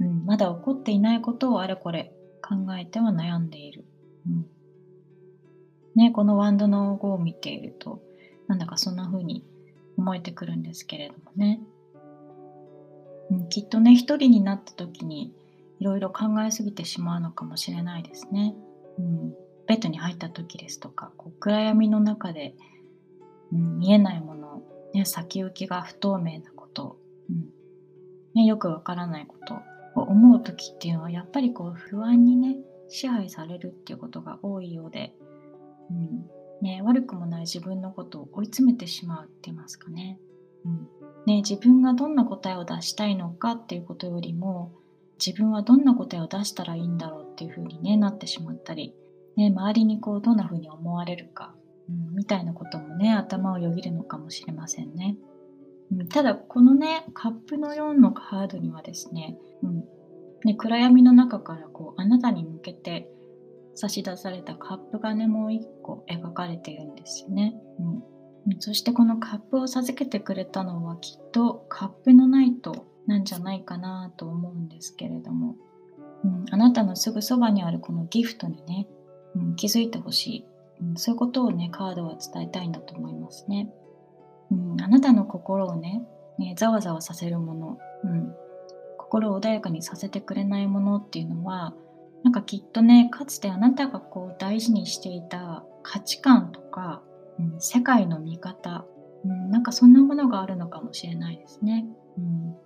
[0.00, 3.84] うん、まだ起こっていないことをあれこれ考えては悩んでいる、
[4.26, 4.46] うん。
[5.94, 8.02] ね、このワンドの5を見ていると
[8.46, 9.44] なんだかそんな風に
[9.96, 11.60] 思えてくるんですけれどもね、
[13.30, 15.32] うん、きっとね一人になった時に
[15.78, 18.54] いろいろ考えすぎてしまうのかもしれないですね、
[18.98, 19.30] うん、
[19.66, 22.54] ベッドに入った時ですとかこう暗闇の中で、
[23.52, 24.62] うん、見えないもの、
[24.94, 26.98] ね、先行きが不透明なこと、
[27.30, 27.50] うん。
[28.34, 29.54] ね、よくわからないこと
[30.00, 32.56] を思う時っていうのはやっぱりこう不安にね
[32.88, 35.14] 支配されるっていうことが多いようで、
[35.90, 36.26] うん、
[36.62, 40.18] ね、悪くもない自分のことを追い詰めてしまうって言いますかね。
[40.64, 40.88] うん。
[41.26, 44.72] ね、自分がどんな答えを出したいのかっていうことよりも
[45.24, 48.94] 自分はどんな答えを出したらいいんだろうっていうふうに、ね、なってしまったり、
[49.36, 51.54] ね、周りにこうどんなふうに思われるか、
[51.88, 55.16] うん、みたいなこともね頭をよぎるのかもしれませんね。
[55.92, 59.84] うん、ただこのねカップの4のカードにはですね,、うん
[60.44, 63.10] ね暗闇の中からこうあなたに向けて
[63.74, 67.54] 差し出されたカップがねもう一個描かれているんですよね。
[67.78, 68.02] うん
[68.60, 75.56] そしてこのカップを授けてくれたのはきっとカップのナイトなんじゃないかなと思うんですけれども、
[76.24, 78.86] うん、あなたのすぐそばにあるこのギフトにね、
[79.34, 80.44] うん、気づいてほしい、
[80.82, 83.72] うん、そういうことをねカードは伝えたいんだと思いますね。
[84.50, 86.02] うん、あなたの心をね
[86.38, 88.34] ねざわざわさせるもの、うん、
[88.96, 91.74] 心を穏やかにさせてくれないものっていうのは
[92.22, 97.02] なんかきっとねかつてあなたがこう大事にしていた価値観とか
[97.38, 98.84] うん、世界の見方、
[99.24, 101.86] うん、なんかそんなものがあるのかもしれないですね。
[102.18, 102.56] うん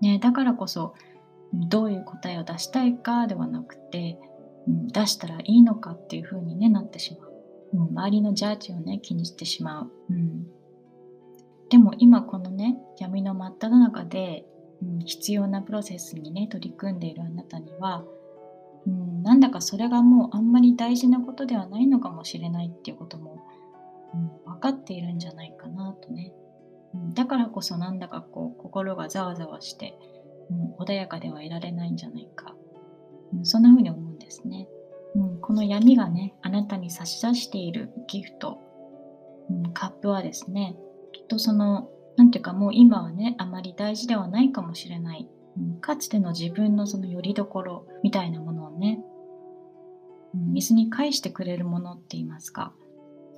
[0.00, 0.94] ねだからこそ
[1.52, 4.18] どういう答えを出したいかではなくて、
[4.66, 7.32] うん、出したらいいのかっていう風に、ね、なってしまう、
[7.74, 10.46] うん、周りのジャージをね気にしてしまう、うん、
[11.70, 14.44] でも今このね闇の真っ只中で、
[14.82, 18.04] うん、必要なプロセスにね取り組んでいるあなたには、
[18.86, 23.38] うん、なんだかそれがもうあんまり大事なことではないのかもしれないっていうことも
[24.14, 26.32] うん、分かっているんじゃないかなとね、
[27.14, 29.98] だからこそなんだかこう心がざわざわして、
[30.50, 32.54] うん、穏やかではいられないんじゃないか、
[33.34, 34.68] うん、そんな風に思うんですね、
[35.14, 38.58] うん、この闇がねあなたに差し出しているギフト、
[39.50, 40.76] うん、カップはですね
[41.12, 49.00] きっとその何ていうかもう今はねあまり大事ではないかもしれない、うん、かつての自分のその拠り所みたいなものをね、
[50.34, 52.72] うん、水に返してくれるものって言いますか。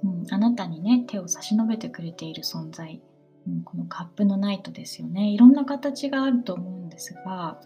[0.03, 3.03] うん、あなたにね手を差し伸べてくれている存在、
[3.47, 5.31] うん、このカップのナイトですよね。
[5.31, 7.59] いろんな形があると思うんですが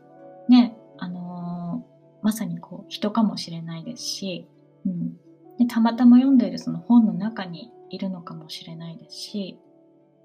[0.48, 4.48] ねあのー、まさにこう人かもしれないですし、
[4.86, 5.16] うん、
[5.58, 9.58] でたまたま読んでいるその本の中にいるのかもしれないですし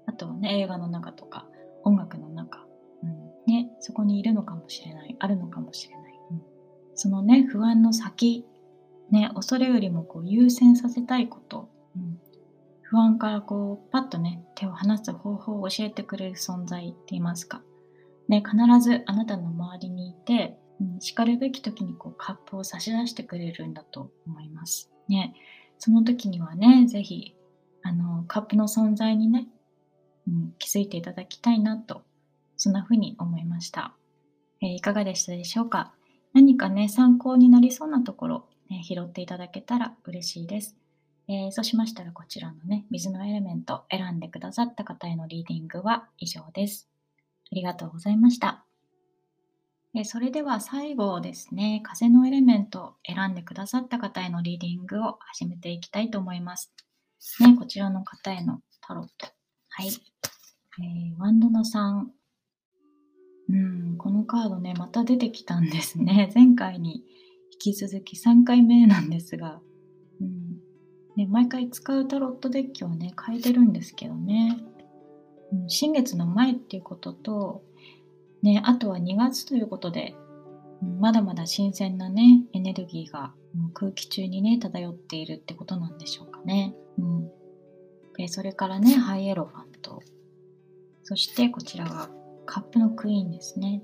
[0.06, 1.46] あとはね映画の中とか
[1.82, 2.66] 音楽の中、
[3.02, 3.30] うん。
[3.46, 6.42] ね、そこにいるのかもしれないあるのかもしれない、うん、
[6.94, 8.44] そのね不安の先
[9.10, 12.20] ね恐れよりもこう優先させたいことうん、
[12.90, 17.62] 不安からこうパッとね手を離す方法を教えてくれる存在って言いますか、
[18.28, 24.90] ね、必ずあなたの周りにいて、うん、しかるべき時にこうカップを差し出してくれるんだと思います。
[25.08, 25.34] ね、
[25.78, 27.36] その時にはね是非
[27.82, 29.46] あのカップの存在にね、
[30.26, 32.02] うん、気づいていただきたいなと
[32.56, 33.94] そんな風に思いました、
[34.60, 35.94] えー、いかがでしたでしょうか
[36.32, 40.79] 何かね参考になりそうなところ、ね、拾っていただけたら嬉しいです。
[41.32, 46.88] えー、そうしましたらこちらのね、水のエレメント選んでくださった方へのリーディングは以上です。
[47.52, 48.64] ありがとうございました。
[49.94, 56.72] えー、それでは最後ですね、風のエレメント選んでくださった方へのリーディングを始めていきたいと思います。
[57.38, 59.28] ね、こちらの方へのタロット。
[59.68, 59.86] はい。
[59.86, 62.06] えー、ワンドの3。
[63.50, 66.32] うん、このカードね、また出てきたんですね。
[66.34, 67.04] 前回に
[67.52, 69.60] 引き続き3回目なんですが、
[71.20, 74.56] ね、毎回使うタロットデッキをね、変えてるんですけどね。
[75.52, 77.62] うん、新月の前っていうことと、
[78.42, 80.14] ね、あとは2月ということで、
[80.98, 83.34] まだまだ新鮮なね、エネルギーが
[83.74, 86.74] 空気中にね、漂っているってことなんでしょうかね。
[86.98, 87.30] うん。
[88.16, 90.02] でそれからね、ハイエロファント。
[91.02, 92.08] そしてこちらが
[92.46, 93.82] カップのクイーンですね。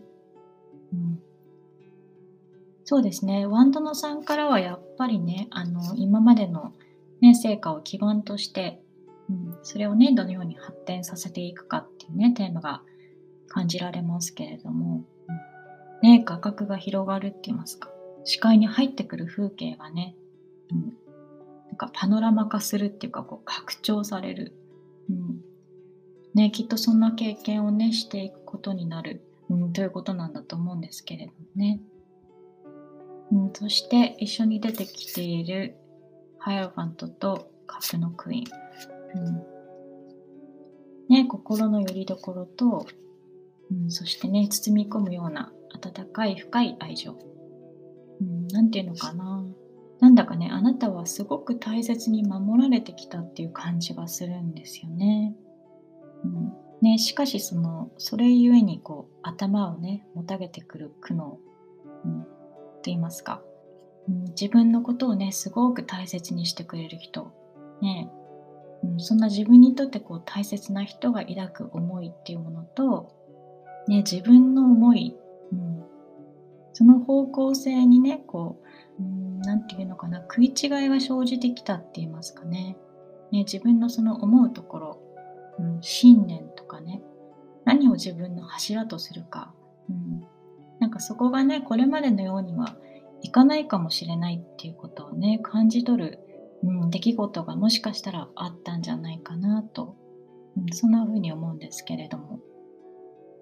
[0.95, 1.21] うん。
[2.85, 3.45] そうですね。
[3.47, 6.73] ワンドの3からはやっぱりね、あの、今までの
[7.21, 8.81] ね、成果を基盤として、
[9.29, 12.83] うん、それをねどのように発展させていくかっていうねテーマが
[13.49, 15.05] 感じられますけれども、
[16.03, 17.91] うん、ね画角が広がるって言いますか。
[18.25, 20.17] 視界に入ってくる風景がね、
[20.71, 20.81] うん、
[21.69, 24.53] なんかパノラマ化するっていうかこう拡張される、
[25.09, 25.41] うん
[26.35, 31.81] ね、きっとそんな経験をねしていくことになる、うん、ということなんだと思うんですけれどもね、
[33.33, 35.77] うん、そして一緒に出てきている
[36.47, 39.27] ハイロファントとカップのクイーン。
[39.27, 39.43] うん
[41.09, 42.87] ね、心の拠り所と、
[43.69, 47.19] うん、そしてね、包み込むような温かい深い愛情。
[48.21, 49.45] うん、なんていうのかな。
[49.99, 55.35] なんだかね、あなたはすごく大切に守られてきたっていう感じがするんですよね。
[56.23, 61.39] うんね、しかしそのそれゆえにこう頭をねもたげてくる苦悩、
[62.05, 62.29] うん、と
[62.85, 63.43] 言いますか
[64.09, 67.33] うん、自分のことをねすごく大切にしてくれる人、
[67.81, 68.11] ね。
[68.83, 73.13] うん、そんな自分にとってこう大切な人が抱く思いっていうものと、
[73.89, 75.17] ね、自分の思い、
[75.53, 75.83] うん、
[76.73, 78.61] その方向性にねこ
[79.01, 79.03] う
[79.47, 82.77] 何、うん、て言うのかな食い違いが生じてきたって言いますかね、
[83.33, 85.01] ね、自分のその思うところ、
[85.59, 87.03] うん、信念とかね
[87.65, 89.55] 何を自分の柱とするか、
[89.89, 90.23] うん、
[90.81, 92.77] なんかそこがねこれまでのようには
[93.27, 96.21] いかないかもしれないっていうことをね感じ取る、
[96.63, 99.97] うん、出来事がもしかしたらあったんじゃないかなと、
[100.57, 102.41] うん、そんな風に思うんですけれども、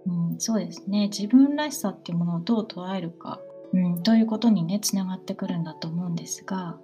[0.07, 1.09] うん、そうですね。
[1.09, 3.41] 自分らしさっていうものをどう捉えるか、
[3.73, 6.79] うん、ということにねつながってくるんだと思うんですが、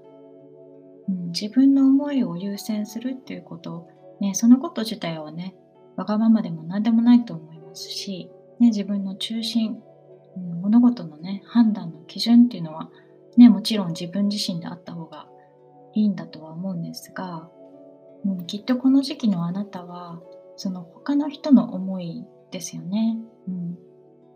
[1.09, 3.89] うん、自分の思いを優先するっていうこと
[4.21, 5.57] ね、そのこと自体はね
[5.97, 8.31] わがままでも何でもないと思いますし、
[8.61, 9.83] ね、自分の中心、
[10.41, 12.91] 物事のね判断の基準っていうのは、
[13.37, 15.27] ね、もちろん自分自身であった方が
[15.95, 17.49] いいんだとは思うんですが、
[18.25, 20.21] うん、きっとこの時期のあなたは
[20.57, 23.17] その他の人の思いですよね、
[23.49, 23.79] うん、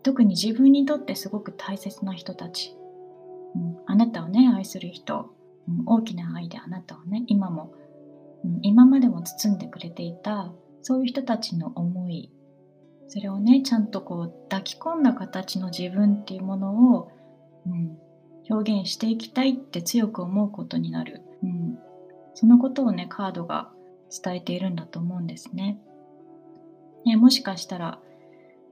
[0.03, 2.75] 特に自分にとってすごく大切な人たち、
[3.55, 5.29] うん、あなたをね愛する人、
[5.67, 7.73] うん、大きな愛であなたをね今も、
[8.43, 10.51] うん、今までも包んでくれていた
[10.81, 12.31] そういう人たちの思い
[13.07, 17.11] それをねちゃんとこう抱き込んだ形の自分っていうものを、
[17.65, 17.97] うん、
[18.49, 21.77] 表現していきたいって強く思うことになる、うん、
[22.33, 23.69] そのことをねカードが
[24.23, 25.79] 伝えているんだと思うんですね。
[27.05, 27.99] ねもしかしたら、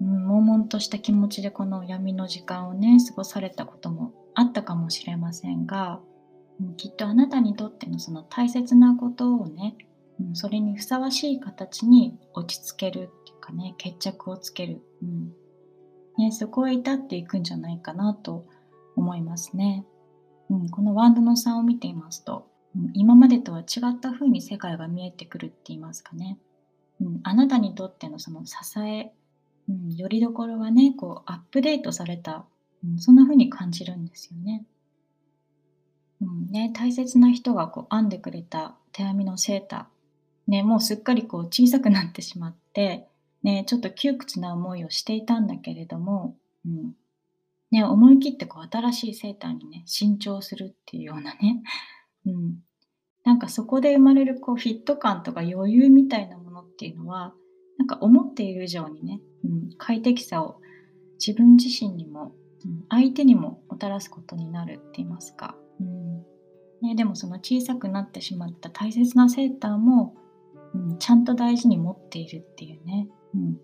[0.02, 6.00] うん、悶々とした気持ちでこの闇の時間をね過ごされたこともあったかもしれませんが、
[6.60, 9.76] うん、きっとあなたにとってのその大切なことをね、
[10.20, 13.10] うん、それにふさわしい形に落ち着ける
[13.44, 15.34] かね決着をつける、うん。
[16.18, 18.46] ね、そこへ至っていくんじゃないかなと
[18.96, 19.86] 思いますね。
[20.50, 26.38] うん、このワンドの3を見ていますと、うん、今までとは違った風に世界が見えてくるって言いますかね。
[27.02, 29.12] うん、あなたにとってのその支え、
[29.68, 32.46] うん、よりどころがね、こうアップデートされた、
[32.84, 34.66] うん、そんな風に感じるんですよね。
[36.22, 36.52] うん。
[36.52, 43.08] ね、大切な人がこう編んでくれた手編みのセーター、ね、もうすっかりこう小さくなってしまって、
[43.44, 46.36] ね、ちょっと窮屈な思いをしていたんだけれども、
[46.66, 46.94] うん。
[47.74, 51.64] ね、思い切ってこう新しいセーターにね新調するっていうようなね、
[52.28, 52.60] うん、
[53.24, 57.34] なんかそこで生まれるこうフィット感とか余裕みたいなものっていうのは
[57.80, 60.62] なんか思っている以上にね、うん、快適さを
[61.14, 66.24] 自分自身にも、うん、相手にももたらすことになるって言いますか、うん。
[66.84, 70.16] ね、でもその小さくなってしまった大切なセーターも、
[70.76, 73.58] うん、ちゃんと大事に持っているっていうね、うん、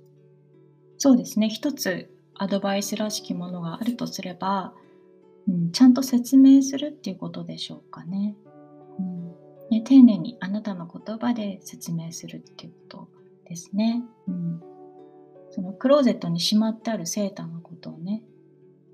[0.98, 1.50] そうですね。
[1.50, 4.74] 一つアドバイスらしきものがあるとすれば、
[5.48, 8.36] うん、ちゃんと説明するっていうことでしょうかね。
[8.98, 9.28] うん、
[9.72, 13.10] ね丁寧にあなたの言葉で説明するっていうこと
[13.48, 14.04] ですね。
[14.28, 14.62] うん、
[15.52, 18.24] そのクローゼットにしまってあるセーターのことをね、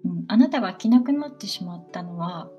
[0.04, 2.50] うん、あなたが着なくなってしまったのは、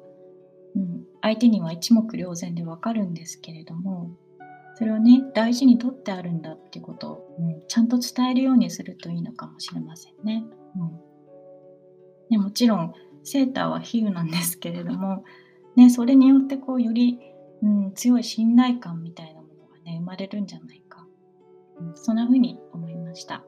[0.74, 4.10] うん、相手には一目瞭然でわかるんですけれども
[4.78, 10.44] それをね大事にとってあるんだっていうことを、うん、ちゃんと伝えるようにするといいのかもしれませんね。
[10.76, 10.90] うん、
[12.30, 15.24] ねもちろんセーターは比喩なんですけれども、
[15.74, 17.18] ね、それによってこうより、
[17.62, 21.06] うん、強い信頼感みたいなものがね生まれるんじゃないか、
[21.80, 23.42] うん、そんな風に思いました。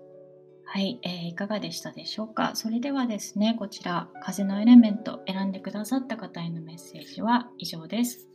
[0.70, 2.50] はい、えー、いかがでしたでしょうか？
[2.54, 8.27] それではですね、こちら、風のエレメント選んでくださった方へのメッセージは以上です。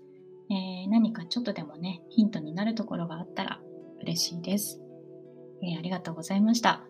[0.54, 3.60] えー、何かちょっとでもね、ヒントになるところがあったら
[4.01, 4.80] 嬉しいです。
[5.64, 6.84] えー、ありがとうございました。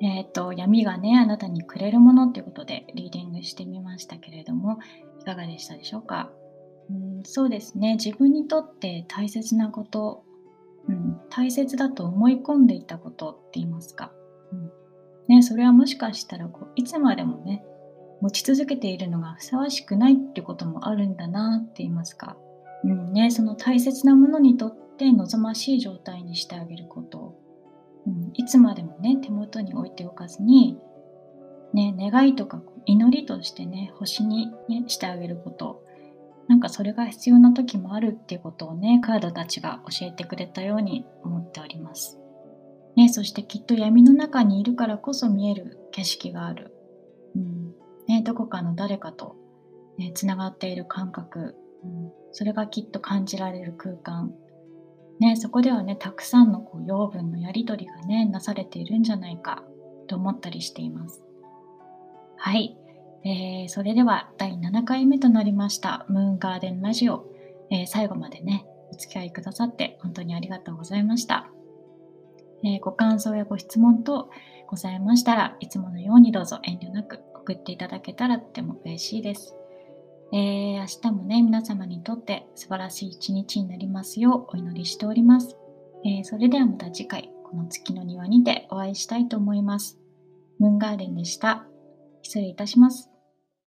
[0.00, 4.78] えっ、ー、と、闇がね、あなたにくれるものっていうことでリーディングしてみましたけれども、
[5.20, 6.30] いかがでしたでしょうか？
[6.90, 10.24] うんそうですね、自分にとって大切なこと、
[10.88, 14.12] うん、大切だと思い込んでいたことって言いますか？
[14.52, 14.70] うん
[15.28, 17.64] ね、それはもしかしたらこういつまでもね
[18.20, 22.36] 持ち続けているのがふさわしくないってこともあるんだなって言いますか、
[22.84, 27.36] うんね、その大切なものにとって望ましい状態にしてあげること
[28.06, 30.78] うん、いつまでもね手元に置いておかずに、
[31.72, 35.82] ね、願いとか祈りとしてね星に、ね、してあげること
[36.48, 42.18] なんかそれが必要な時もあるっていうことをねカードたちが教えてくれたように思っております。
[42.96, 46.72] ね、そしてきっと闇の中にいるからこそ見える景色がある。
[47.34, 47.63] うん
[48.06, 49.36] ね、どこかの誰かと、
[49.98, 54.34] ね、つながっている感覚、うん、それがきっと感じられる空間。
[55.20, 59.62] ね、そこではねたくさんのこう養分のやり取りがねなされているんじゃないか
[60.08, 61.22] と思ったりしています。
[62.36, 62.76] はい、
[63.24, 67.26] えー、それでは第7回目となりましたムーンガーデンラジオ、
[67.70, 71.48] えー、最後までねお付き合いくださって本当にありがとうございました、
[72.64, 74.28] えー、ご感想やご質問等
[74.66, 79.54] ございましたらいつものようにどうぞ遠慮なく送っていただけたらとても嬉しいです
[80.32, 85.56] えー、明日もね、皆様にとって素晴らしい一日になりますようお祈りしております。
[86.04, 89.96] えー、それではまた次回、この月の庭にてお会いしたいと思います。
[90.58, 91.66] ムーンガーデンでした。
[92.22, 93.13] 失礼いたします。